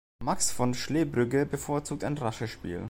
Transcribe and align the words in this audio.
Max 0.23 0.51
von 0.51 0.73
Schlebrügge 0.73 1.45
bevorzugt 1.45 2.03
ein 2.03 2.17
rasches 2.17 2.49
Spiel. 2.49 2.79